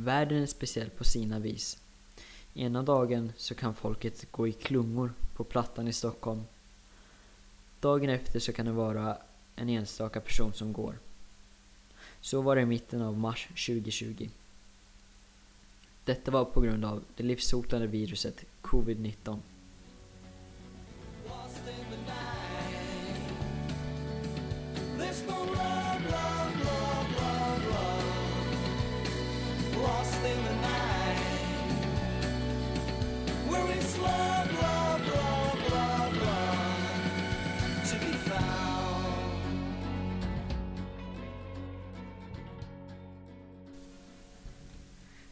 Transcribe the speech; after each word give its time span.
Världen 0.00 0.42
är 0.42 0.46
speciell 0.46 0.90
på 0.90 1.04
sina 1.04 1.38
vis. 1.38 1.78
Ena 2.54 2.82
dagen 2.82 3.32
så 3.36 3.54
kan 3.54 3.74
folket 3.74 4.32
gå 4.32 4.48
i 4.48 4.52
klungor 4.52 5.12
på 5.36 5.44
Plattan 5.44 5.88
i 5.88 5.92
Stockholm. 5.92 6.42
Dagen 7.80 8.10
efter 8.10 8.40
så 8.40 8.52
kan 8.52 8.66
det 8.66 8.72
vara 8.72 9.16
en 9.56 9.68
enstaka 9.68 10.20
person 10.20 10.52
som 10.52 10.72
går. 10.72 10.98
Så 12.20 12.40
var 12.40 12.56
det 12.56 12.62
i 12.62 12.66
mitten 12.66 13.02
av 13.02 13.18
mars 13.18 13.48
2020. 13.66 14.28
Detta 16.04 16.30
var 16.30 16.44
på 16.44 16.60
grund 16.60 16.84
av 16.84 17.04
det 17.16 17.22
livshotande 17.22 17.86
viruset 17.86 18.44
covid-19. 18.62 19.38
Lost 21.26 21.58
in 21.68 21.84
the 21.90 21.96
night. 21.96 22.40
There's 24.98 25.26
no 25.26 25.44
love, 25.44 25.79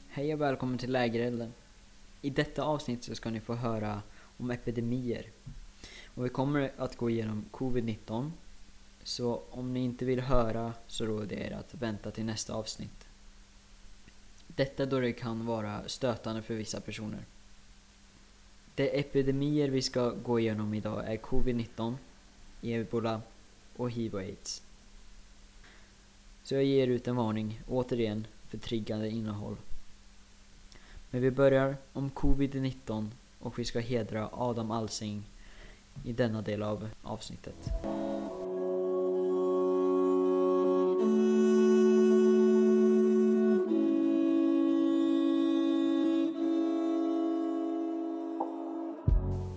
Hej 0.09 0.35
och 0.35 0.41
välkommen 0.41 0.79
till 0.79 0.93
Lägerelden. 0.93 1.53
I 2.23 2.31
detta 2.31 2.63
avsnitt 2.63 3.05
så 3.05 3.15
ska 3.15 3.31
ni 3.31 3.41
få 3.41 3.55
höra 3.55 4.03
om 4.37 4.51
epidemier. 4.51 5.27
Och 6.15 6.25
vi 6.25 6.29
kommer 6.29 6.73
att 6.77 6.97
gå 6.97 7.11
igenom 7.11 7.45
covid-19. 7.53 8.31
Så 9.03 9.43
om 9.51 9.75
ni 9.75 9.81
inte 9.81 10.05
vill 10.05 10.21
höra 10.21 10.73
så 10.87 11.07
råder 11.07 11.37
jag 11.37 11.47
er 11.47 11.53
att 11.53 11.75
vänta 11.75 12.11
till 12.11 12.25
nästa 12.25 12.55
avsnitt. 12.55 13.07
Detta 14.47 14.87
då 14.87 15.01
det 15.01 15.13
kan 15.13 15.47
vara 15.47 15.81
stötande 15.87 16.43
för 16.43 16.55
vissa 16.55 16.81
personer. 16.81 17.25
De 18.75 19.01
epidemier 19.01 19.69
vi 19.69 19.83
ska 19.83 20.11
gå 20.11 20.41
igenom 20.41 20.75
idag 20.75 21.13
är 21.13 21.17
covid-19, 21.17 21.95
ebola 22.63 23.23
och 23.77 23.91
hiv 23.91 24.15
och 24.15 24.21
aids. 24.21 24.63
Så 26.43 26.55
jag 26.55 26.65
ger 26.65 26.87
ut 26.87 27.09
en 27.09 27.17
varning, 27.17 27.61
återigen, 27.69 28.27
för 28.49 28.59
triggande 28.59 29.11
innehåll. 29.11 29.57
Men 31.11 31.21
vi 31.21 31.31
börjar 31.31 31.77
om 31.93 32.11
covid-19 32.11 33.11
och 33.39 33.59
vi 33.59 33.65
ska 33.65 33.81
hedra 33.81 34.29
Adam 34.33 34.71
Alsing 34.71 35.23
i 36.05 36.13
denna 36.13 36.43
del 36.43 36.63
av 36.63 36.89
avsnittet. 37.03 37.71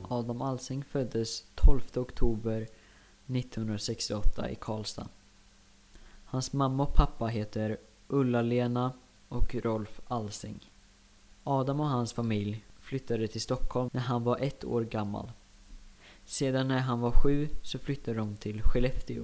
Adam 0.09 0.41
Alsing 0.41 0.83
föddes 0.83 1.43
12 1.55 1.81
oktober 1.95 2.67
1968 3.27 4.49
i 4.49 4.55
Karlstad. 4.55 5.07
Hans 6.25 6.53
mamma 6.53 6.83
och 6.83 6.95
pappa 6.95 7.27
heter 7.27 7.77
Ulla-Lena 8.07 8.93
och 9.27 9.55
Rolf 9.55 9.99
Alsing. 10.07 10.71
Adam 11.43 11.79
och 11.79 11.87
hans 11.87 12.13
familj 12.13 12.65
flyttade 12.79 13.27
till 13.27 13.41
Stockholm 13.41 13.89
när 13.93 14.01
han 14.01 14.23
var 14.23 14.37
ett 14.37 14.63
år 14.63 14.81
gammal. 14.81 15.31
Sedan 16.25 16.67
när 16.67 16.79
han 16.79 16.99
var 16.99 17.11
sju 17.11 17.49
så 17.61 17.79
flyttade 17.79 18.17
de 18.17 18.37
till 18.37 18.61
Skellefteå. 18.61 19.23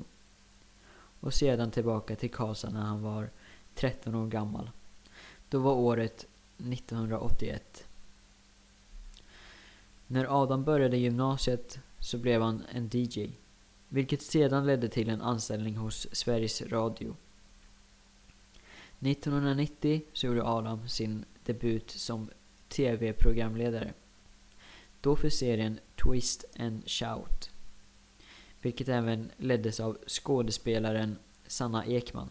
Och 1.20 1.34
sedan 1.34 1.72
tillbaka 1.72 2.16
till 2.16 2.32
Karlstad 2.32 2.70
när 2.70 2.82
han 2.82 3.02
var 3.02 3.30
13 3.76 4.16
år 4.16 4.28
gammal. 4.28 4.70
Då 5.50 5.60
var 5.60 5.74
året 5.74 6.26
1981. 6.58 7.86
När 10.08 10.44
Adam 10.44 10.64
började 10.64 10.98
gymnasiet 10.98 11.80
så 12.00 12.18
blev 12.18 12.42
han 12.42 12.64
en 12.72 12.90
DJ. 12.94 13.32
Vilket 13.90 14.22
sedan 14.22 14.66
ledde 14.66 14.90
till 14.90 15.10
en 15.10 15.22
anställning 15.22 15.76
hos 15.76 16.08
Sveriges 16.12 16.62
Radio. 16.62 17.16
1990 19.00 20.02
så 20.14 20.28
gjorde 20.28 20.44
Adam 20.44 20.88
sin 20.88 21.26
debut 21.44 21.92
som 21.92 22.30
TV-programledare. 22.70 23.94
Då 25.02 25.16
för 25.16 25.30
serien 25.30 25.80
Twist 26.04 26.46
and 26.60 26.90
Shout. 26.90 27.52
Vilket 28.62 28.90
även 28.90 29.32
leddes 29.38 29.80
av 29.80 29.98
skådespelaren 30.08 31.18
Sanna 31.48 31.86
Ekman. 31.86 32.30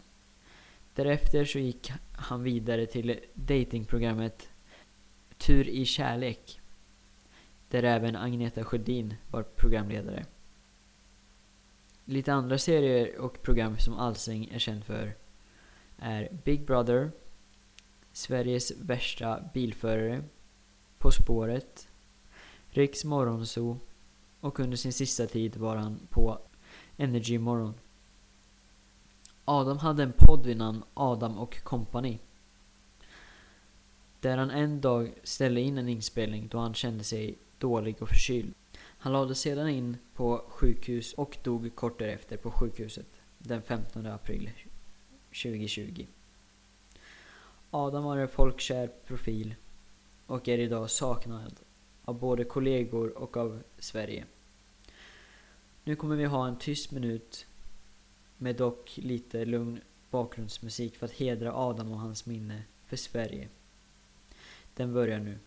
Därefter 0.95 1.45
så 1.45 1.59
gick 1.59 1.93
han 2.13 2.43
vidare 2.43 2.87
till 2.87 3.21
datingprogrammet 3.35 4.49
Tur 5.39 5.69
i 5.69 5.85
kärlek. 5.85 6.61
Där 7.69 7.83
även 7.83 8.17
Agneta 8.17 8.65
Sjödin 8.65 9.15
var 9.31 9.43
programledare. 9.43 10.27
Lite 12.09 12.33
andra 12.33 12.59
serier 12.59 13.19
och 13.19 13.43
program 13.43 13.79
som 13.79 13.95
Alsing 13.95 14.49
är 14.53 14.59
känd 14.59 14.85
för 14.85 15.15
är 15.99 16.29
Big 16.45 16.67
Brother, 16.67 17.11
Sveriges 18.13 18.73
värsta 18.81 19.41
bilförare, 19.55 20.23
På 20.99 21.11
spåret, 21.11 21.89
Riks 22.69 23.05
Morgonzoo 23.05 23.79
och 24.41 24.61
under 24.61 24.77
sin 24.77 24.93
sista 24.93 25.27
tid 25.27 25.57
var 25.57 25.77
han 25.77 26.01
på 26.11 26.39
Energy 26.97 27.39
Morgon. 27.39 27.75
Adam 29.45 29.79
hade 29.79 30.03
en 30.03 30.13
podd 30.17 30.47
vid 30.47 30.57
namn 30.57 30.83
Adam 30.95 31.39
och 31.39 31.63
Company. 31.63 32.19
Där 34.21 34.37
han 34.37 34.51
en 34.51 34.81
dag 34.81 35.15
ställde 35.23 35.61
in 35.61 35.79
en 35.79 35.89
inspelning 35.89 36.49
då 36.49 36.59
han 36.59 36.75
kände 36.75 37.05
sig 37.05 37.39
dålig 37.59 38.03
och 38.03 38.09
förkyld. 38.09 38.55
Han 38.99 39.13
lades 39.13 39.41
sedan 39.41 39.69
in 39.69 39.97
på 40.15 40.45
sjukhus 40.49 41.13
och 41.13 41.39
dog 41.43 41.75
kort 41.75 41.99
därefter 41.99 42.37
på 42.37 42.51
sjukhuset 42.51 43.07
den 43.39 43.63
15 43.63 44.07
april 44.07 44.51
2020. 45.43 46.07
Adam 47.71 48.05
var 48.05 48.17
en 48.17 48.29
folkkär 48.29 48.91
profil 49.07 49.55
och 50.27 50.49
är 50.49 50.59
idag 50.59 50.91
saknad 50.91 51.55
av 52.05 52.19
både 52.19 52.45
kollegor 52.45 53.19
och 53.19 53.37
av 53.37 53.63
Sverige. 53.79 54.25
Nu 55.85 55.97
kommer 55.97 56.17
vi 56.17 56.25
ha 56.25 56.49
en 56.49 56.59
tyst 56.59 56.91
minut 56.91 57.47
med 58.37 58.57
dock 58.57 58.97
lite 58.97 59.45
lugn 59.45 59.81
bakgrundsmusik 60.11 60.97
för 60.97 61.07
att 61.07 61.13
hedra 61.13 61.55
Adam 61.55 61.93
och 61.93 61.99
hans 61.99 62.27
minne 62.27 62.63
för 62.87 62.97
Sverige. 62.97 63.49
Den 64.75 64.93
börjar 64.93 65.19
nu. 65.19 65.39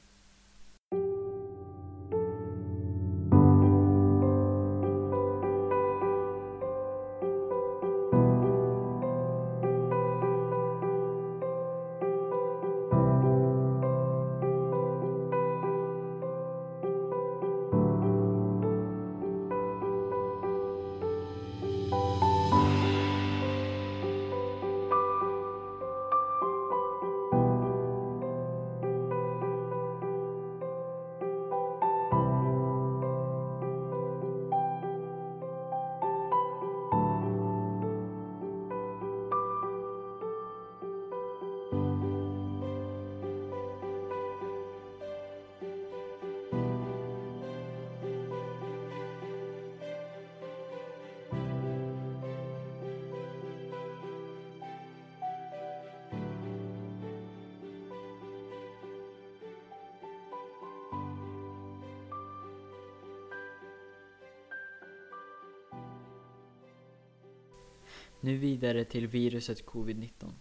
Nu 68.21 68.37
vidare 68.37 68.85
till 68.85 69.07
viruset 69.07 69.65
covid-19. 69.65 70.31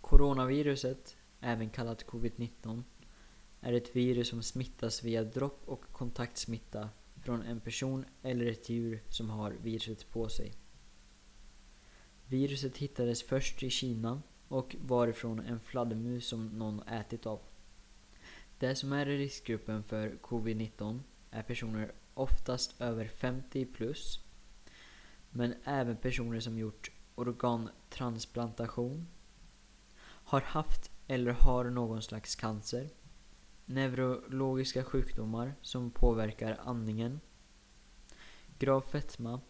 Coronaviruset, 0.00 1.16
även 1.40 1.70
kallat 1.70 2.06
covid-19, 2.06 2.82
är 3.60 3.72
ett 3.72 3.96
virus 3.96 4.28
som 4.28 4.42
smittas 4.42 5.04
via 5.04 5.24
dropp 5.24 5.62
och 5.64 5.84
kontaktsmitta 5.92 6.88
från 7.24 7.42
en 7.42 7.60
person 7.60 8.04
eller 8.22 8.46
ett 8.46 8.68
djur 8.68 9.02
som 9.08 9.30
har 9.30 9.50
viruset 9.50 10.10
på 10.10 10.28
sig. 10.28 10.52
Viruset 12.26 12.76
hittades 12.76 13.22
först 13.22 13.62
i 13.62 13.70
Kina 13.70 14.22
och 14.48 14.76
varifrån 14.80 15.40
en 15.40 15.60
fladdermus 15.60 16.26
som 16.26 16.48
någon 16.48 16.82
ätit 16.82 17.26
av. 17.26 17.40
Det 18.58 18.74
som 18.74 18.92
är 18.92 19.08
i 19.08 19.18
riskgruppen 19.18 19.82
för 19.82 20.18
covid-19 20.22 21.00
är 21.30 21.42
personer 21.42 21.92
oftast 22.14 22.80
över 22.80 23.08
50 23.08 23.64
plus 23.64 24.25
men 25.36 25.54
även 25.64 25.96
personer 25.96 26.40
som 26.40 26.58
gjort 26.58 26.90
organtransplantation, 27.14 29.08
har 30.02 30.40
haft 30.40 30.90
eller 31.06 31.32
har 31.32 31.64
någon 31.64 32.02
slags 32.02 32.36
cancer, 32.36 32.90
neurologiska 33.66 34.84
sjukdomar 34.84 35.54
som 35.62 35.90
påverkar 35.90 36.60
andningen, 36.64 37.20
grav 38.58 38.80
fetma, 38.80 39.40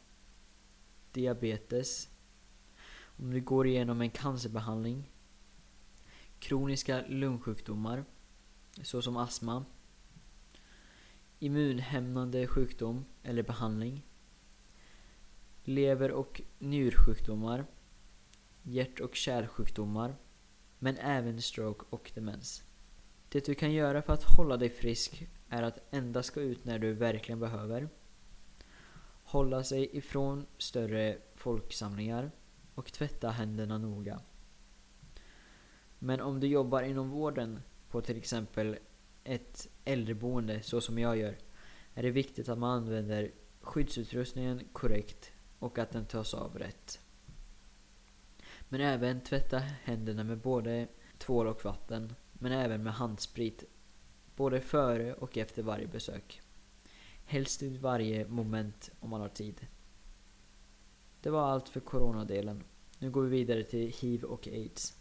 diabetes, 1.13 2.09
om 3.19 3.31
du 3.31 3.41
går 3.41 3.67
igenom 3.67 4.01
en 4.01 4.11
cancerbehandling, 4.11 5.11
kroniska 6.39 7.05
lungsjukdomar 7.09 8.05
såsom 8.83 9.17
astma, 9.17 9.65
immunhämmande 11.39 12.47
sjukdom 12.47 13.05
eller 13.23 13.43
behandling, 13.43 14.07
lever 15.67 16.11
och 16.11 16.43
njursjukdomar, 16.59 17.67
hjärt 18.63 19.01
och 19.01 19.15
kärlsjukdomar, 19.15 20.17
men 20.79 20.97
även 20.97 21.43
stroke 21.43 21.85
och 21.91 22.11
demens. 22.15 22.63
Det 23.29 23.47
du 23.47 23.55
kan 23.55 23.73
göra 23.73 24.03
för 24.03 24.13
att 24.13 24.37
hålla 24.37 24.57
dig 24.57 24.71
frisk 24.71 25.29
är 25.49 25.63
att 25.63 25.95
endast 25.95 26.35
gå 26.35 26.41
ut 26.41 26.65
när 26.65 26.79
du 26.79 26.93
verkligen 26.93 27.41
behöver, 27.41 27.89
hålla 29.23 29.65
sig 29.65 29.97
ifrån 29.97 30.47
större 30.59 31.19
folksamlingar 31.35 32.31
och 32.75 32.93
tvätta 32.93 33.31
händerna 33.31 33.79
noga. 33.79 34.21
Men 35.99 36.21
om 36.21 36.41
du 36.41 36.47
jobbar 36.47 36.83
inom 36.83 37.11
vården 37.11 37.61
på 37.91 38.01
till 38.01 38.17
exempel 38.17 38.79
ett 39.25 39.69
äldreboende 39.85 40.63
så 40.63 40.81
som 40.81 40.99
jag 40.99 41.17
gör 41.17 41.39
är 41.95 42.03
det 42.03 42.11
viktigt 42.11 42.49
att 42.49 42.59
man 42.59 42.77
använder 42.77 43.31
skyddsutrustningen 43.61 44.69
korrekt 44.73 45.33
och 45.59 45.79
att 45.79 45.91
den 45.91 46.07
tas 46.07 46.35
av 46.35 46.59
rätt. 46.59 47.01
Men 48.69 48.81
även 48.81 49.21
tvätta 49.21 49.59
händerna 49.59 50.25
med 50.25 50.39
både 50.39 50.89
tvål 51.19 51.47
och 51.47 51.65
vatten, 51.65 52.15
men 52.33 52.53
även 52.53 52.83
med 52.83 52.93
handsprit. 52.93 53.65
Både 54.37 54.61
före 54.61 55.15
och 55.15 55.37
efter 55.37 55.63
varje 55.63 55.87
besök. 55.87 56.41
Helst 57.25 57.63
vid 57.63 57.81
varje 57.81 58.29
moment 58.29 58.91
om 59.01 59.11
man 59.11 59.21
har 59.21 59.29
tid. 59.29 59.67
Det 61.21 61.31
var 61.31 61.51
allt 61.51 61.69
för 61.69 61.81
coronadelen. 61.81 62.65
Nu 62.99 63.11
går 63.11 63.23
vi 63.23 63.29
vidare 63.29 63.65
till 63.65 63.93
hiv 64.01 64.25
och 64.25 64.49
aids. 64.49 64.97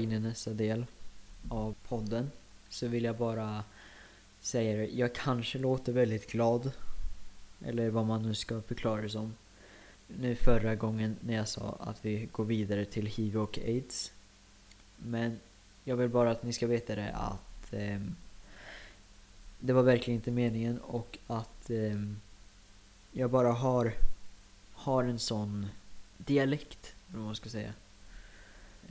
In 0.00 0.12
i 0.12 0.18
nästa 0.18 0.50
del 0.50 0.86
av 1.48 1.74
podden 1.88 2.30
så 2.68 2.88
vill 2.88 3.04
jag 3.04 3.16
bara 3.16 3.64
säga 4.40 4.76
det. 4.76 4.86
Jag 4.86 5.14
kanske 5.14 5.58
låter 5.58 5.92
väldigt 5.92 6.32
glad. 6.32 6.72
Eller 7.64 7.90
vad 7.90 8.06
man 8.06 8.22
nu 8.22 8.34
ska 8.34 8.60
förklara 8.60 9.02
det 9.02 9.10
som. 9.10 9.34
Nu 10.06 10.34
förra 10.34 10.74
gången 10.74 11.16
när 11.20 11.34
jag 11.34 11.48
sa 11.48 11.76
att 11.80 12.04
vi 12.04 12.28
går 12.32 12.44
vidare 12.44 12.84
till 12.84 13.06
hiv 13.06 13.38
och 13.38 13.58
aids. 13.58 14.12
Men 14.96 15.40
jag 15.84 15.96
vill 15.96 16.08
bara 16.08 16.30
att 16.30 16.42
ni 16.42 16.52
ska 16.52 16.66
veta 16.66 16.94
det 16.94 17.12
att 17.12 17.72
eh, 17.72 18.00
det 19.60 19.72
var 19.72 19.82
verkligen 19.82 20.18
inte 20.18 20.30
meningen 20.30 20.78
och 20.78 21.18
att 21.26 21.70
eh, 21.70 22.00
jag 23.12 23.30
bara 23.30 23.52
har, 23.52 23.92
har 24.72 25.04
en 25.04 25.18
sån 25.18 25.66
dialekt, 26.16 26.94
eller 27.08 27.18
vad 27.18 27.26
man 27.26 27.36
ska 27.36 27.48
säga. 27.48 27.72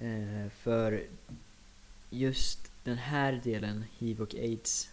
Eh, 0.01 0.49
för 0.49 1.03
just 2.09 2.71
den 2.83 2.97
här 2.97 3.41
delen, 3.43 3.85
hiv 3.97 4.21
och 4.21 4.35
aids, 4.35 4.89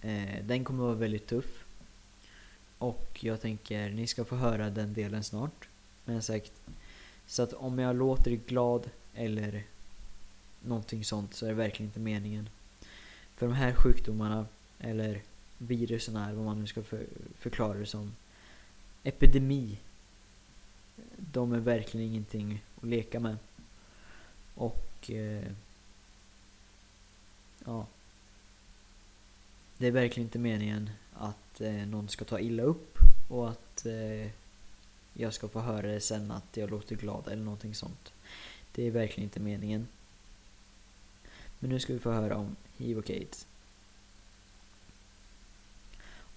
eh, 0.00 0.44
den 0.44 0.64
kommer 0.64 0.84
vara 0.84 0.94
väldigt 0.94 1.26
tuff. 1.26 1.64
Och 2.78 3.18
jag 3.20 3.40
tänker, 3.40 3.90
ni 3.90 4.06
ska 4.06 4.24
få 4.24 4.36
höra 4.36 4.70
den 4.70 4.94
delen 4.94 5.24
snart. 5.24 5.68
Men 6.04 6.22
sagt, 6.22 6.52
så 7.26 7.42
att 7.42 7.52
om 7.52 7.78
jag 7.78 7.96
låter 7.96 8.30
glad 8.30 8.90
eller 9.14 9.64
någonting 10.62 11.04
sånt 11.04 11.34
så 11.34 11.46
är 11.46 11.48
det 11.48 11.54
verkligen 11.54 11.88
inte 11.88 12.00
meningen. 12.00 12.48
För 13.34 13.46
de 13.46 13.54
här 13.54 13.74
sjukdomarna, 13.74 14.46
eller 14.78 15.22
virusen 15.58 16.16
är 16.16 16.32
vad 16.32 16.44
man 16.44 16.60
nu 16.60 16.66
ska 16.66 16.82
för, 16.82 17.06
förklara 17.38 17.78
det 17.78 17.86
som, 17.86 18.12
epidemi. 19.02 19.78
De 21.16 21.52
är 21.52 21.58
verkligen 21.58 22.06
ingenting 22.06 22.64
att 22.76 22.88
leka 22.88 23.20
med. 23.20 23.36
Och 24.54 25.10
eh, 25.10 25.52
ja. 27.64 27.86
Det 29.78 29.86
är 29.86 29.90
verkligen 29.90 30.26
inte 30.26 30.38
meningen 30.38 30.90
att 31.12 31.60
eh, 31.60 31.86
någon 31.86 32.08
ska 32.08 32.24
ta 32.24 32.40
illa 32.40 32.62
upp 32.62 32.98
och 33.28 33.50
att 33.50 33.86
eh, 33.86 34.30
jag 35.14 35.34
ska 35.34 35.48
få 35.48 35.60
höra 35.60 35.86
det 35.86 36.00
sen 36.00 36.30
att 36.30 36.56
jag 36.56 36.70
låter 36.70 36.96
glad 36.96 37.28
eller 37.28 37.42
någonting 37.42 37.74
sånt. 37.74 38.12
Det 38.72 38.86
är 38.86 38.90
verkligen 38.90 39.26
inte 39.26 39.40
meningen. 39.40 39.88
Men 41.58 41.70
nu 41.70 41.80
ska 41.80 41.92
vi 41.92 41.98
få 41.98 42.12
höra 42.12 42.36
om 42.36 42.56
hiv 42.76 42.98
och 42.98 43.10
aids. 43.10 43.46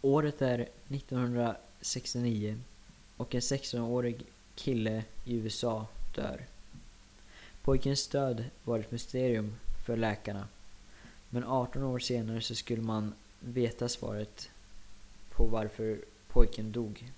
Året 0.01 0.41
är 0.41 0.59
1969 0.87 2.59
och 3.17 3.35
en 3.35 3.41
16-årig 3.41 4.25
kille 4.55 5.03
i 5.25 5.35
USA 5.35 5.87
dör. 6.15 6.45
Pojkens 7.65 8.07
död 8.07 8.45
var 8.63 8.79
ett 8.79 8.91
mysterium 8.91 9.55
för 9.85 9.97
läkarna. 9.97 10.47
Men 11.29 11.43
18 11.43 11.83
år 11.83 11.99
senare 11.99 12.41
så 12.41 12.55
skulle 12.55 12.81
man 12.81 13.13
veta 13.39 13.89
svaret 13.89 14.49
på 15.29 15.45
varför 15.45 15.99
pojken 16.27 16.71
dog. 16.71 17.11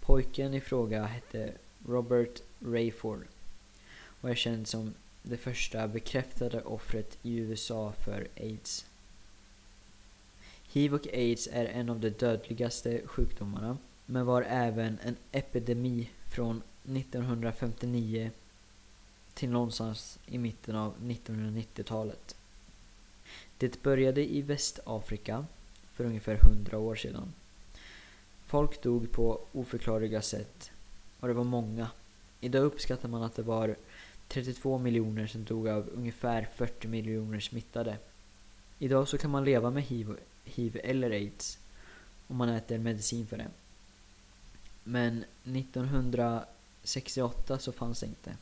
Pojken 0.00 0.54
i 0.54 0.60
fråga 0.60 1.04
hette 1.04 1.52
Robert 1.86 2.42
Rayford 2.60 3.26
och 4.20 4.30
är 4.30 4.34
känd 4.34 4.68
som 4.68 4.94
det 5.22 5.36
första 5.36 5.88
bekräftade 5.88 6.62
offret 6.62 7.18
i 7.22 7.36
USA 7.36 7.92
för 7.92 8.28
aids. 8.36 8.86
Hiv 10.72 10.94
och 10.94 11.06
aids 11.06 11.48
är 11.52 11.64
en 11.64 11.90
av 11.90 12.00
de 12.00 12.10
dödligaste 12.10 13.00
sjukdomarna 13.06 13.78
men 14.06 14.26
var 14.26 14.42
även 14.42 14.98
en 15.02 15.16
epidemi 15.32 16.10
från 16.24 16.62
1959 16.84 18.30
till 19.34 19.50
någonstans 19.50 20.18
i 20.26 20.38
mitten 20.38 20.76
av 20.76 20.94
1990-talet. 20.98 22.36
Det 23.58 23.82
började 23.82 24.34
i 24.34 24.42
Västafrika 24.42 25.46
för 25.92 26.04
ungefär 26.04 26.34
100 26.34 26.78
år 26.78 26.94
sedan. 26.94 27.32
Folk 28.46 28.82
dog 28.82 29.12
på 29.12 29.40
oförklarliga 29.52 30.22
sätt 30.22 30.70
och 31.20 31.28
det 31.28 31.34
var 31.34 31.44
många. 31.44 31.90
Idag 32.40 32.64
uppskattar 32.64 33.08
man 33.08 33.22
att 33.22 33.36
det 33.36 33.42
var 33.42 33.76
32 34.28 34.78
miljoner 34.78 35.26
som 35.26 35.44
dog 35.44 35.68
av 35.68 35.90
ungefär 35.94 36.48
40 36.54 36.88
miljoner 36.88 37.40
smittade. 37.40 37.98
Idag 38.78 39.08
så 39.08 39.18
kan 39.18 39.30
man 39.30 39.44
leva 39.44 39.70
med 39.70 39.82
HIV, 39.82 40.16
HIV 40.44 40.80
eller 40.84 41.10
aids 41.10 41.58
om 42.26 42.36
man 42.36 42.48
äter 42.48 42.78
medicin 42.78 43.26
för 43.26 43.36
det. 43.36 43.50
Men 44.84 45.24
1968 45.44 47.58
så 47.58 47.72
fanns 47.72 48.00
det 48.00 48.06
inte. 48.06 48.36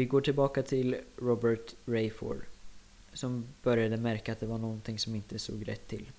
Vi 0.00 0.06
går 0.06 0.20
tillbaka 0.20 0.62
till 0.62 0.96
Robert 1.16 1.74
Rayford 1.86 2.44
som 3.12 3.44
började 3.62 3.96
märka 3.96 4.32
att 4.32 4.40
det 4.40 4.46
var 4.46 4.58
någonting 4.58 4.98
som 4.98 5.14
inte 5.14 5.38
såg 5.38 5.68
rätt 5.68 5.88
till. 5.88 6.10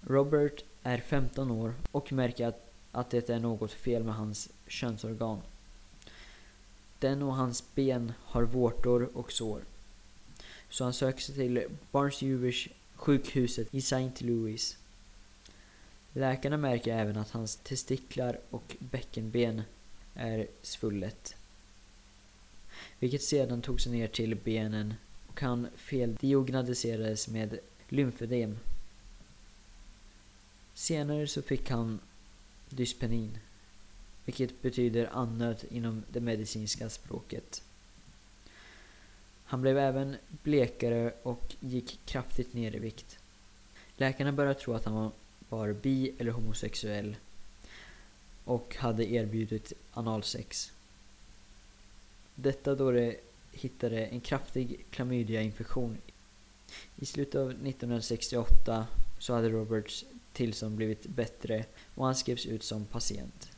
Robert 0.00 0.64
är 0.82 0.98
15 0.98 1.50
år 1.50 1.74
och 1.92 2.12
märker 2.12 2.46
att, 2.46 2.72
att 2.92 3.10
det 3.10 3.30
är 3.30 3.38
något 3.38 3.72
fel 3.72 4.04
med 4.04 4.14
hans 4.14 4.50
könsorgan. 4.66 5.40
Den 6.98 7.22
och 7.22 7.34
hans 7.34 7.74
ben 7.74 8.12
har 8.18 8.42
vårtor 8.42 9.10
och 9.14 9.32
sår. 9.32 9.60
Så 10.68 10.84
han 10.84 10.92
söker 10.92 11.20
sig 11.20 11.34
till 11.34 11.64
Barnes 11.90 12.22
Jewish 12.22 12.68
sjukhuset 12.94 13.74
i 13.74 13.78
St. 13.78 14.12
Louis. 14.18 14.78
Läkarna 16.12 16.56
märker 16.56 16.96
även 16.96 17.16
att 17.16 17.30
hans 17.30 17.56
testiklar 17.56 18.38
och 18.50 18.76
bäckenben 18.78 19.62
är 20.14 20.46
svullet. 20.62 21.36
Vilket 23.00 23.22
sedan 23.22 23.62
tog 23.62 23.80
sig 23.80 23.92
ner 23.92 24.08
till 24.08 24.34
benen 24.34 24.94
och 25.26 25.40
han 25.40 25.68
feldiagnostiserades 25.76 27.28
med 27.28 27.58
lymfödem. 27.88 28.58
Senare 30.74 31.26
så 31.26 31.42
fick 31.42 31.70
han 31.70 32.00
dyspenin, 32.68 33.38
vilket 34.24 34.62
betyder 34.62 35.10
andnöd 35.12 35.64
inom 35.70 36.02
det 36.12 36.20
medicinska 36.20 36.90
språket. 36.90 37.62
Han 39.44 39.60
blev 39.60 39.78
även 39.78 40.16
blekare 40.28 41.14
och 41.22 41.54
gick 41.60 42.00
kraftigt 42.04 42.54
ner 42.54 42.76
i 42.76 42.78
vikt. 42.78 43.18
Läkarna 43.96 44.32
började 44.32 44.60
tro 44.60 44.74
att 44.74 44.84
han 44.84 45.10
var 45.48 45.72
bi 45.72 46.14
eller 46.18 46.32
homosexuell 46.32 47.16
och 48.44 48.76
hade 48.76 49.12
erbjudit 49.12 49.72
analsex. 49.92 50.72
Detta 52.42 52.74
då 52.74 52.90
de 52.90 53.16
hittade 53.52 54.06
en 54.06 54.20
kraftig 54.20 54.84
klamydiainfektion. 54.90 55.98
I 56.96 57.06
slutet 57.06 57.34
av 57.34 57.50
1968 57.50 58.86
så 59.18 59.34
hade 59.34 59.48
Roberts 59.48 60.04
tillstånd 60.32 60.76
blivit 60.76 61.06
bättre 61.06 61.64
och 61.94 62.04
han 62.04 62.14
skrevs 62.14 62.46
ut 62.46 62.62
som 62.62 62.84
patient. 62.84 63.48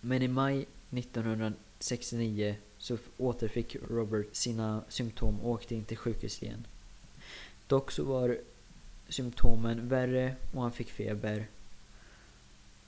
Men 0.00 0.22
i 0.22 0.28
maj 0.28 0.66
1969 0.90 2.56
så 2.78 2.98
återfick 3.18 3.76
Robert 3.90 4.26
sina 4.32 4.82
symptom 4.88 5.40
och 5.40 5.50
åkte 5.50 5.74
in 5.74 5.84
till 5.84 5.96
sjukhus 5.96 6.42
igen. 6.42 6.66
Dock 7.66 7.90
så 7.90 8.04
var 8.04 8.38
symptomen 9.08 9.88
värre 9.88 10.36
och 10.54 10.62
han 10.62 10.72
fick 10.72 10.90
feber. 10.90 11.46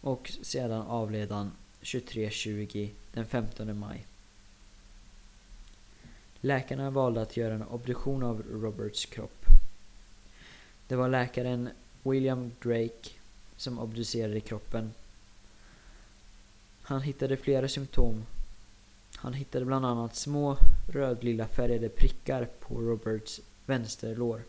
Och 0.01 0.33
sedan 0.43 0.83
avled 0.83 1.31
han 1.31 1.53
23.20 1.83 2.91
den 3.13 3.27
15 3.27 3.79
maj. 3.79 4.07
Läkarna 6.41 6.91
valde 6.91 7.23
att 7.23 7.37
göra 7.37 7.55
en 7.55 7.63
obduktion 7.63 8.23
av 8.23 8.43
Roberts 8.51 9.07
kropp. 9.07 9.47
Det 10.87 10.97
var 10.97 11.09
läkaren 11.09 11.69
William 12.03 12.53
Drake 12.63 13.11
som 13.57 13.79
obducerade 13.79 14.41
kroppen. 14.41 14.93
Han 16.83 17.03
hittade 17.03 17.37
flera 17.37 17.69
symptom. 17.69 18.27
Han 19.17 19.33
hittade 19.33 19.65
bland 19.65 19.87
annat 19.87 20.17
små 20.17 20.57
rödlila 20.89 21.49
färgade 21.49 21.89
prickar 21.89 22.49
på 22.61 22.81
Roberts 22.81 23.41
vänsterlår 23.67 24.43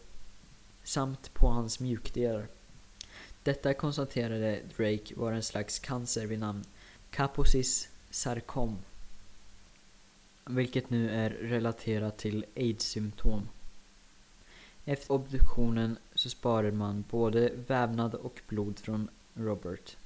samt 0.83 1.33
på 1.33 1.48
hans 1.48 1.79
mjukdelar. 1.79 2.48
Detta 3.43 3.74
konstaterade 3.74 4.60
Drake 4.77 5.15
var 5.15 5.31
en 5.31 5.43
slags 5.43 5.79
cancer 5.79 6.25
vid 6.25 6.39
namn 6.39 6.63
Kaposis 7.10 7.89
sarkom 8.10 8.77
vilket 10.55 10.89
nu 10.89 11.10
är 11.10 11.29
relaterat 11.29 12.17
till 12.17 12.46
aids-symptom. 12.55 13.48
Efter 14.86 15.12
obduktionen 15.12 15.98
så 16.15 16.29
sparade 16.29 16.72
man 16.72 17.03
både 17.10 17.51
vävnad 17.67 18.15
och 18.15 18.41
blod 18.48 18.79
från 18.79 19.10
Robert. 19.34 19.98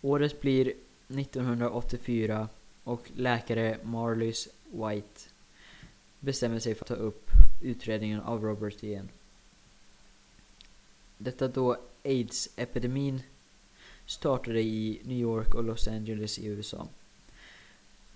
Året 0.00 0.40
blir 0.40 0.72
1984 1.08 2.48
och 2.84 3.10
läkare 3.16 3.78
Marlys 3.82 4.48
White 4.64 5.20
bestämmer 6.20 6.58
sig 6.58 6.74
för 6.74 6.84
att 6.84 6.88
ta 6.88 6.94
upp 6.94 7.30
utredningen 7.62 8.20
av 8.20 8.42
Robert 8.44 8.82
igen. 8.82 9.08
Detta 11.18 11.48
då 11.48 11.76
aids-epidemin 12.04 13.20
startade 14.06 14.60
i 14.60 15.00
New 15.04 15.18
York 15.18 15.54
och 15.54 15.64
Los 15.64 15.88
Angeles 15.88 16.38
i 16.38 16.46
USA. 16.46 16.88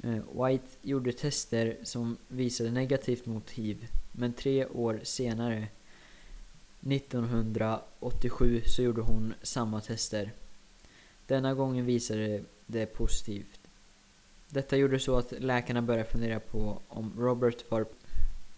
Eh, 0.02 0.21
White 0.33 0.67
gjorde 0.83 1.12
tester 1.12 1.76
som 1.83 2.17
visade 2.28 2.71
negativt 2.71 3.26
mot 3.26 3.50
hiv, 3.50 3.87
men 4.12 4.33
tre 4.33 4.67
år 4.67 5.00
senare, 5.02 5.69
1987, 6.81 8.62
så 8.67 8.83
gjorde 8.83 9.00
hon 9.00 9.35
samma 9.43 9.81
tester. 9.81 10.33
Denna 11.26 11.55
gången 11.55 11.87
visade 11.87 12.43
det 12.67 12.87
positivt. 12.87 13.61
Detta 14.49 14.76
gjorde 14.76 14.99
så 14.99 15.17
att 15.17 15.33
läkarna 15.38 15.83
började 15.83 16.11
fundera 16.11 16.40
på 16.40 16.81
om 16.88 17.12
Robert 17.19 17.71
var 17.71 17.87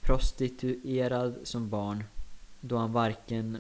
prostituerad 0.00 1.35
som 1.42 1.68
barn 1.68 2.04
då 2.61 2.76
han 2.76 2.92
varken 2.92 3.59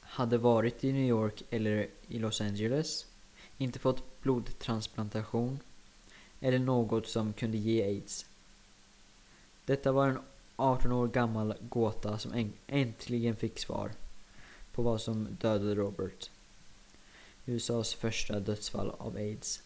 hade 0.00 0.38
varit 0.38 0.84
i 0.84 0.92
New 0.92 1.08
York 1.08 1.42
eller 1.50 1.88
i 2.08 2.18
Los 2.18 2.40
Angeles, 2.40 3.06
inte 3.58 3.78
fått 3.78 4.22
blodtransplantation 4.22 5.58
eller 6.40 6.58
något 6.58 7.08
som 7.08 7.32
kunde 7.32 7.58
ge 7.58 7.82
aids. 7.82 8.26
Detta 9.64 9.92
var 9.92 10.08
en 10.08 10.18
18 10.56 10.92
år 10.92 11.08
gammal 11.08 11.54
gåta 11.60 12.18
som 12.18 12.50
äntligen 12.66 13.36
fick 13.36 13.58
svar 13.58 13.92
på 14.72 14.82
vad 14.82 15.00
som 15.00 15.28
dödade 15.40 15.74
Robert. 15.74 16.30
USAs 17.46 17.94
första 17.94 18.40
dödsfall 18.40 18.90
av 18.98 19.16
aids. 19.16 19.62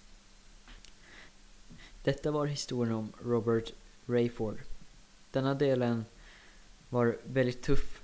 Detta 2.03 2.31
var 2.31 2.47
historien 2.47 2.95
om 2.95 3.13
Robert 3.25 3.73
Rayford. 4.07 4.59
Denna 5.31 5.55
delen 5.55 6.05
var 6.89 7.19
väldigt 7.25 7.63
tuff 7.63 8.01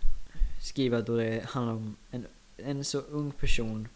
skriva 0.67 1.01
då 1.01 1.17
det 1.17 1.45
handlar 1.45 1.75
om 1.75 1.97
en, 2.11 2.27
en 2.57 2.85
så 2.85 2.99
ung 2.99 3.31
person 3.31 3.89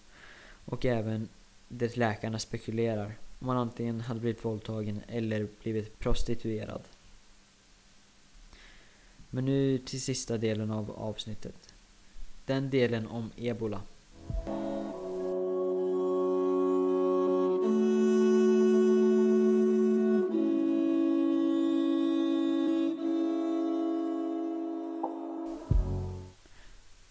och 0.64 0.84
även 0.84 1.28
det 1.68 1.96
läkarna 1.96 2.38
spekulerar 2.38 3.14
om 3.40 3.46
man 3.46 3.56
antingen 3.56 4.00
hade 4.00 4.20
blivit 4.20 4.44
våldtagen 4.44 5.00
eller 5.08 5.48
blivit 5.62 5.98
prostituerad. 5.98 6.82
Men 9.30 9.44
nu 9.44 9.78
till 9.78 10.00
sista 10.00 10.38
delen 10.38 10.70
av 10.70 10.90
avsnittet. 10.90 11.74
Den 12.46 12.70
delen 12.70 13.06
om 13.06 13.30
ebola. 13.36 13.82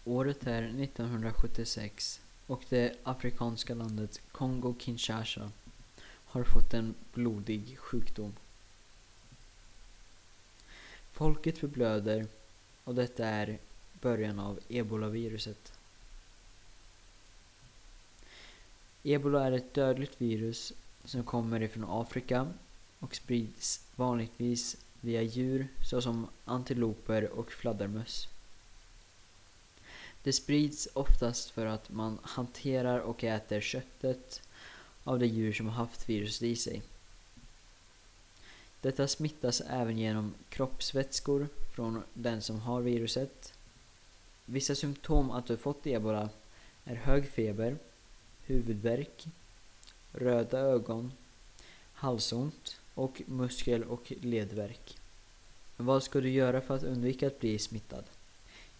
Året 0.04 0.46
är 0.46 0.62
1976 0.62 2.20
och 2.46 2.64
det 2.68 2.96
afrikanska 3.02 3.74
landet 3.74 4.20
Kongo-Kinshasa 4.32 5.50
har 6.30 6.44
fått 6.44 6.74
en 6.74 6.94
blodig 7.12 7.78
sjukdom. 7.78 8.32
Folket 11.12 11.58
förblöder 11.58 12.26
och 12.84 12.94
detta 12.94 13.26
är 13.26 13.58
början 14.00 14.38
av 14.38 14.60
ebolaviruset. 14.68 15.72
Ebola 19.02 19.46
är 19.46 19.52
ett 19.52 19.74
dödligt 19.74 20.20
virus 20.20 20.72
som 21.04 21.24
kommer 21.24 21.62
ifrån 21.62 21.84
Afrika 21.88 22.52
och 22.98 23.14
sprids 23.14 23.80
vanligtvis 23.96 24.76
via 25.00 25.22
djur 25.22 25.68
såsom 25.90 26.26
antiloper 26.44 27.30
och 27.30 27.52
fladdermöss. 27.52 28.28
Det 30.22 30.32
sprids 30.32 30.88
oftast 30.94 31.50
för 31.50 31.66
att 31.66 31.90
man 31.90 32.18
hanterar 32.22 32.98
och 32.98 33.24
äter 33.24 33.60
köttet 33.60 34.42
av 35.04 35.18
de 35.18 35.26
djur 35.26 35.52
som 35.52 35.66
har 35.66 35.74
haft 35.74 36.08
viruset 36.08 36.42
i 36.42 36.56
sig. 36.56 36.82
Detta 38.80 39.08
smittas 39.08 39.60
även 39.60 39.98
genom 39.98 40.34
kroppsvätskor 40.48 41.48
från 41.74 42.02
den 42.14 42.42
som 42.42 42.60
har 42.60 42.80
viruset. 42.80 43.52
Vissa 44.44 44.74
symptom 44.74 45.30
att 45.30 45.46
du 45.46 45.56
fått 45.56 45.86
ebola 45.86 46.28
är 46.84 46.94
hög 46.94 47.28
feber, 47.28 47.76
huvudvärk, 48.46 49.26
röda 50.12 50.58
ögon, 50.58 51.12
halsont 51.94 52.80
och 52.94 53.22
muskel 53.26 53.84
och 53.84 54.12
ledvärk. 54.20 54.98
Vad 55.76 56.02
ska 56.02 56.20
du 56.20 56.30
göra 56.30 56.60
för 56.60 56.76
att 56.76 56.82
undvika 56.82 57.26
att 57.26 57.40
bli 57.40 57.58
smittad? 57.58 58.04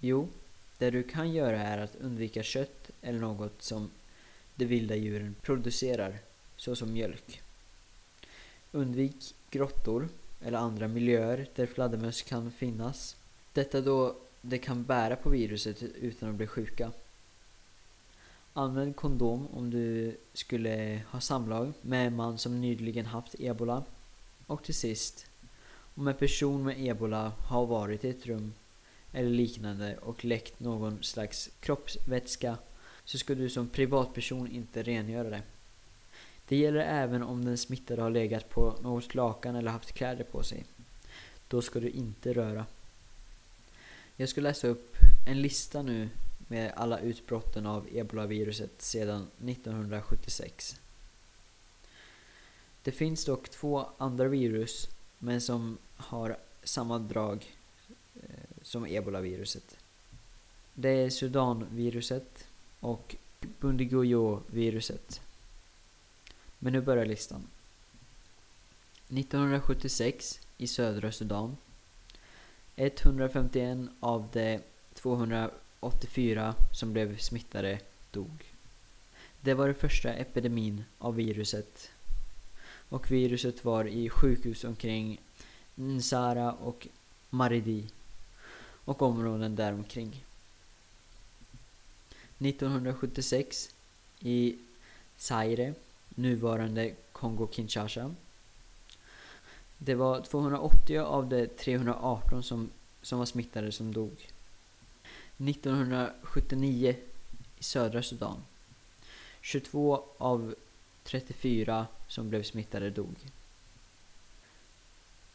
Jo, 0.00 0.28
det 0.78 0.90
du 0.90 1.02
kan 1.02 1.32
göra 1.32 1.60
är 1.60 1.78
att 1.78 1.96
undvika 1.96 2.42
kött 2.42 2.90
eller 3.02 3.18
något 3.18 3.62
som 3.62 3.90
de 4.60 4.66
vilda 4.66 4.96
djuren 4.96 5.34
producerar, 5.42 6.18
såsom 6.56 6.92
mjölk. 6.92 7.42
Undvik 8.72 9.34
grottor 9.50 10.08
eller 10.42 10.58
andra 10.58 10.88
miljöer 10.88 11.46
där 11.54 11.66
fladdermöss 11.66 12.22
kan 12.22 12.50
finnas. 12.50 13.16
Detta 13.52 13.80
då 13.80 14.16
de 14.40 14.58
kan 14.58 14.84
bära 14.84 15.16
på 15.16 15.30
viruset 15.30 15.82
utan 15.82 16.28
att 16.28 16.34
bli 16.34 16.46
sjuka. 16.46 16.92
Använd 18.52 18.96
kondom 18.96 19.46
om 19.52 19.70
du 19.70 20.16
skulle 20.32 21.02
ha 21.10 21.20
samlag 21.20 21.72
med 21.82 22.06
en 22.06 22.16
man 22.16 22.38
som 22.38 22.60
nyligen 22.60 23.06
haft 23.06 23.34
ebola. 23.40 23.84
Och 24.46 24.64
till 24.64 24.74
sist, 24.74 25.26
om 25.94 26.08
en 26.08 26.14
person 26.14 26.64
med 26.64 26.86
ebola 26.86 27.32
har 27.48 27.66
varit 27.66 28.04
i 28.04 28.08
ett 28.10 28.26
rum 28.26 28.52
eller 29.12 29.30
liknande 29.30 29.96
och 29.96 30.24
läckt 30.24 30.60
någon 30.60 31.02
slags 31.02 31.50
kroppsvätska 31.60 32.56
så 33.10 33.18
ska 33.18 33.34
du 33.34 33.48
som 33.48 33.68
privatperson 33.68 34.50
inte 34.50 34.82
rengöra 34.82 35.30
det. 35.30 35.42
Det 36.48 36.56
gäller 36.56 36.80
även 36.80 37.22
om 37.22 37.44
den 37.44 37.58
smittade 37.58 38.02
har 38.02 38.10
legat 38.10 38.48
på 38.48 38.76
något 38.82 39.14
lakan 39.14 39.56
eller 39.56 39.70
haft 39.70 39.92
kläder 39.92 40.24
på 40.24 40.42
sig. 40.42 40.64
Då 41.48 41.62
ska 41.62 41.80
du 41.80 41.90
inte 41.90 42.32
röra. 42.32 42.66
Jag 44.16 44.28
ska 44.28 44.40
läsa 44.40 44.68
upp 44.68 44.96
en 45.26 45.42
lista 45.42 45.82
nu 45.82 46.08
med 46.48 46.72
alla 46.76 46.98
utbrotten 46.98 47.66
av 47.66 47.88
ebolaviruset 47.92 48.82
sedan 48.82 49.26
1976. 49.48 50.80
Det 52.82 52.92
finns 52.92 53.24
dock 53.24 53.48
två 53.48 53.86
andra 53.98 54.28
virus 54.28 54.88
men 55.18 55.40
som 55.40 55.78
har 55.96 56.36
samma 56.62 56.98
drag 56.98 57.56
eh, 58.14 58.28
som 58.62 58.86
ebolaviruset. 58.86 59.76
Det 60.74 60.88
är 60.88 61.10
Sudanviruset 61.10 62.46
och 62.80 63.16
Bundiguyo-viruset. 63.60 65.20
Men 66.58 66.72
nu 66.72 66.80
börjar 66.80 67.06
listan. 67.06 67.46
1976 69.08 70.40
i 70.58 70.66
södra 70.66 71.12
Sudan. 71.12 71.56
151 72.76 73.78
av 74.00 74.28
de 74.32 74.60
284 74.94 76.54
som 76.72 76.92
blev 76.92 77.18
smittade 77.18 77.80
dog. 78.10 78.44
Det 79.40 79.54
var 79.54 79.66
den 79.66 79.74
första 79.74 80.12
epidemin 80.12 80.84
av 80.98 81.14
viruset. 81.14 81.90
Och 82.88 83.10
viruset 83.10 83.64
var 83.64 83.84
i 83.84 84.10
sjukhus 84.10 84.64
omkring 84.64 85.20
Nsara 85.74 86.52
och 86.52 86.88
Maridi 87.30 87.88
och 88.84 89.02
områden 89.02 89.56
däromkring. 89.56 90.24
1976 92.40 93.70
i 94.20 94.58
Zaire, 95.16 95.74
nuvarande 96.08 96.94
Kongo-Kinshasa. 97.12 98.14
Det 99.78 99.94
var 99.94 100.20
280 100.20 100.98
av 100.98 101.28
de 101.28 101.46
318 101.46 102.42
som, 102.42 102.70
som 103.02 103.18
var 103.18 103.26
smittade 103.26 103.72
som 103.72 103.92
dog. 103.92 104.28
1979 105.36 106.96
i 107.58 107.62
södra 107.62 108.02
Sudan. 108.02 108.42
22 109.40 110.04
av 110.18 110.54
34 111.04 111.86
som 112.08 112.30
blev 112.30 112.42
smittade 112.42 112.90
dog. 112.90 113.14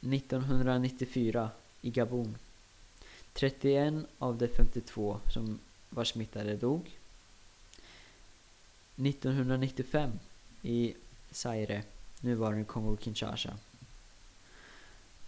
1994 0.01 1.49
i 1.81 1.89
Gabon. 1.89 2.37
31 3.33 4.05
av 4.19 4.37
de 4.37 4.47
52 4.47 5.19
som 5.33 5.59
var 5.95 6.03
smittade 6.03 6.55
dog. 6.55 6.99
1995 8.95 10.19
i 10.61 10.95
Zaire, 11.31 11.83
nuvarande 12.21 12.63
Kongo-Kinshasa. 12.63 13.57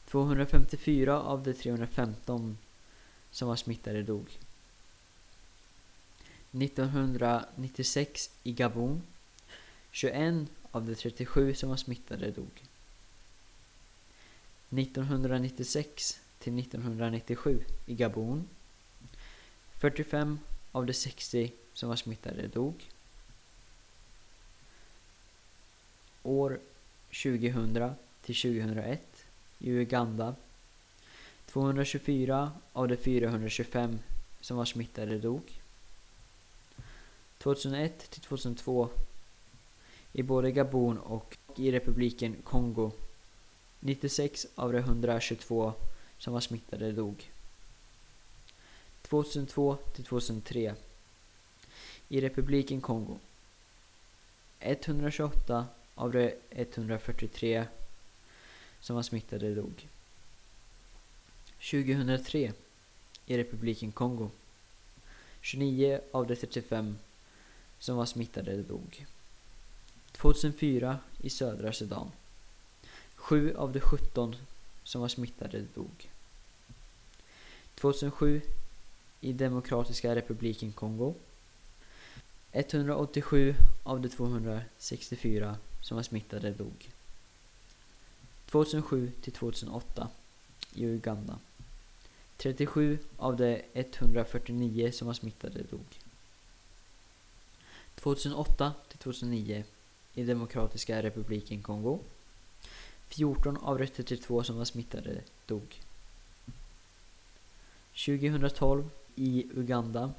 254 0.05 1.21
av 1.21 1.43
de 1.43 1.53
315 1.53 2.57
som 3.31 3.47
var 3.47 3.55
smittade 3.55 4.03
dog. 4.03 4.38
1996 6.51 8.29
i 8.43 8.53
Gabon. 8.53 9.01
21 9.91 10.47
av 10.71 10.86
de 10.86 10.95
37 10.95 11.53
som 11.53 11.69
var 11.69 11.77
smittade 11.77 12.31
dog. 12.31 12.63
1996 14.69 16.19
till 16.39 16.59
1997 16.59 17.63
i 17.86 17.95
Gabon. 17.95 18.47
45 19.74 20.39
av 20.77 20.86
de 20.86 20.93
60 20.93 21.51
som 21.74 21.89
var 21.89 21.96
smittade 21.96 22.48
dog. 22.48 22.89
År 26.24 26.60
2000 27.24 27.93
till 28.22 28.36
2001 28.36 29.01
i 29.60 29.69
Uganda. 29.69 30.36
224 31.46 32.51
av 32.74 32.88
de 32.88 32.98
425 32.98 34.00
som 34.41 34.57
var 34.57 34.65
smittade 34.65 35.17
dog. 35.17 35.41
2001 37.38 38.10
till 38.10 38.22
2002 38.22 38.89
i 40.13 40.23
både 40.23 40.51
Gabon 40.51 40.97
och 40.97 41.38
i 41.56 41.71
republiken 41.71 42.36
Kongo. 42.43 42.91
96 43.80 44.47
av 44.56 44.71
de 44.71 44.78
122 44.78 45.73
som 46.17 46.34
var 46.34 46.41
smittade 46.41 46.91
dog. 46.91 47.32
2002 49.10 49.78
till 49.96 50.06
2003 50.06 50.76
i 52.10 52.22
republiken 52.22 52.82
Kongo. 52.82 53.20
128 54.60 55.67
av 55.96 56.12
de 56.12 56.34
143 56.50 57.65
som 58.80 58.96
var 58.96 59.04
smittade 59.04 59.56
dog. 59.56 59.89
2003 61.72 62.54
i 63.26 63.38
republiken 63.38 63.91
Kongo. 63.91 64.32
29 65.41 66.00
av 66.12 66.28
de 66.28 66.36
35 66.36 66.98
som 67.80 67.98
var 67.98 68.06
smittade 68.06 68.63
dog. 68.63 69.06
2004 70.12 71.00
i 71.22 71.30
södra 71.30 71.74
Sudan. 71.74 72.12
7 73.15 73.56
av 73.56 73.74
de 73.74 73.80
17 73.80 74.36
som 74.84 75.02
var 75.02 75.08
smittade 75.08 75.65
dog. 75.76 76.10
2007 77.76 78.41
i 79.21 79.34
Demokratiska 79.34 80.15
republiken 80.15 80.71
Kongo. 80.71 81.15
187 82.51 83.56
av 83.84 84.01
de 84.01 84.10
264 84.10 85.58
som 85.82 85.95
var 85.95 86.03
smittade 86.03 86.51
dog. 86.51 86.91
2007 88.45 89.12
till 89.21 89.34
2008 89.34 90.08
i 90.73 90.86
Uganda. 90.86 91.39
37 92.38 92.97
av 93.17 93.38
de 93.38 93.62
149 93.73 94.91
som 94.91 95.08
var 95.08 95.13
smittade 95.13 95.63
dog. 95.63 95.99
2008 97.95 98.73
till 98.89 98.97
2009 98.97 99.63
i 100.13 100.23
Demokratiska 100.23 101.03
republiken 101.03 101.62
Kongo. 101.62 101.99
14 103.08 103.58
av 103.58 103.77
de 103.77 103.88
32 103.88 104.43
som 104.43 104.58
var 104.58 104.65
smittade 104.65 105.21
dog. 105.45 105.82
2012 108.06 108.89
i 109.17 109.47
Uganda. 109.56 110.13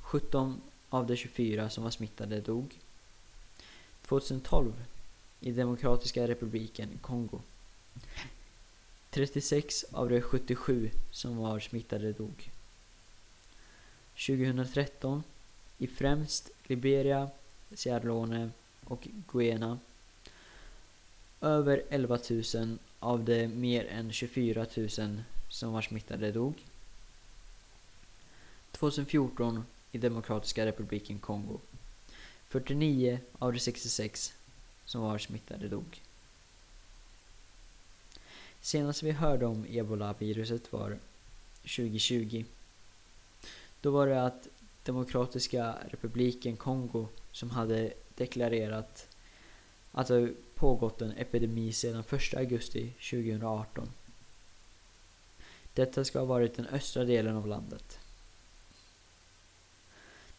17 0.00 0.60
av 0.88 1.06
de 1.06 1.16
24 1.16 1.70
som 1.70 1.84
var 1.84 1.90
smittade 1.90 2.40
dog. 2.40 2.78
2012 4.02 4.72
i 5.40 5.52
Demokratiska 5.52 6.28
republiken 6.28 6.88
Kongo. 7.00 7.40
36 9.10 9.84
av 9.92 10.08
de 10.08 10.20
77 10.20 10.90
som 11.10 11.36
var 11.36 11.60
smittade 11.60 12.12
dog. 12.12 12.50
2013 14.26 15.22
i 15.78 15.86
främst 15.86 16.50
Liberia, 16.64 17.30
Sierra 17.74 18.02
Leone 18.02 18.50
och 18.84 19.08
Guinea. 19.32 19.78
Över 21.40 21.82
11 21.90 22.18
000 22.54 22.78
av 22.98 23.24
de 23.24 23.48
mer 23.48 23.84
än 23.84 24.12
24 24.12 24.66
000 24.76 24.88
som 25.48 25.72
var 25.72 25.82
smittade 25.82 26.32
dog. 26.32 26.54
2014 28.80 29.64
i 29.92 29.98
Demokratiska 29.98 30.66
republiken 30.66 31.18
Kongo. 31.18 31.60
49 32.48 33.20
av 33.38 33.52
de 33.52 33.58
66 33.58 34.34
som 34.84 35.02
var 35.02 35.18
smittade 35.18 35.68
dog. 35.68 36.02
Senast 38.60 39.02
vi 39.02 39.10
hörde 39.10 39.46
om 39.46 39.66
ebola-viruset 39.68 40.72
var 40.72 40.98
2020. 41.62 42.44
Då 43.80 43.90
var 43.90 44.06
det 44.06 44.22
att 44.26 44.48
Demokratiska 44.84 45.74
republiken 45.90 46.56
Kongo 46.56 47.08
som 47.32 47.50
hade 47.50 47.92
deklarerat 48.14 49.08
att 49.92 50.06
det 50.06 50.34
pågått 50.54 51.02
en 51.02 51.12
epidemi 51.12 51.72
sedan 51.72 52.04
1 52.10 52.34
augusti 52.34 52.92
2018. 53.10 53.88
Detta 55.74 56.04
ska 56.04 56.18
ha 56.18 56.26
varit 56.26 56.56
den 56.56 56.66
östra 56.66 57.04
delen 57.04 57.36
av 57.36 57.46
landet. 57.46 57.98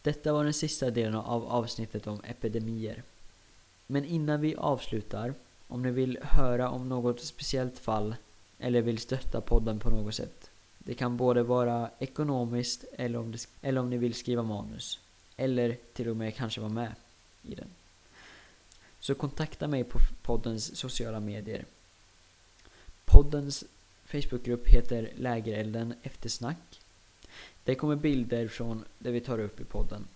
Detta 0.02 0.32
var 0.32 0.44
den 0.44 0.54
sista 0.54 0.90
delen 0.90 1.14
av 1.14 1.46
avsnittet 1.48 2.06
om 2.06 2.20
epidemier. 2.24 3.02
Men 3.86 4.04
innan 4.04 4.40
vi 4.40 4.56
avslutar, 4.56 5.34
om 5.68 5.82
ni 5.82 5.90
vill 5.90 6.18
höra 6.22 6.70
om 6.70 6.88
något 6.88 7.20
speciellt 7.20 7.78
fall 7.78 8.14
eller 8.58 8.82
vill 8.82 8.98
stötta 8.98 9.40
podden 9.40 9.78
på 9.78 9.90
något 9.90 10.14
sätt. 10.14 10.50
Det 10.78 10.94
kan 10.94 11.16
både 11.16 11.42
vara 11.42 11.90
ekonomiskt 11.98 12.84
eller 12.92 13.18
om, 13.18 13.32
det, 13.32 13.46
eller 13.62 13.80
om 13.80 13.90
ni 13.90 13.98
vill 13.98 14.14
skriva 14.14 14.42
manus. 14.42 14.98
Eller 15.36 15.76
till 15.92 16.08
och 16.08 16.16
med 16.16 16.34
kanske 16.34 16.60
vara 16.60 16.72
med 16.72 16.94
i 17.42 17.54
den. 17.54 17.68
Så 19.00 19.14
kontakta 19.14 19.68
mig 19.68 19.84
på 19.84 19.98
poddens 20.22 20.76
sociala 20.76 21.20
medier. 21.20 21.64
Poddens 23.04 23.64
Facebookgrupp 24.04 24.68
heter 24.68 25.10
Lägerelden 25.16 25.94
Eftersnack. 26.02 26.79
Det 27.64 27.74
kommer 27.74 27.96
bilder 27.96 28.48
från 28.48 28.84
det 28.98 29.10
vi 29.10 29.20
tar 29.20 29.38
upp 29.38 29.60
i 29.60 29.64
podden. 29.64 30.08